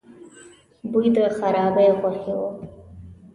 بوی 0.91 1.07
د 1.15 1.17
خرابې 1.37 1.87
غوښې 1.99 2.33
و. 2.39 2.41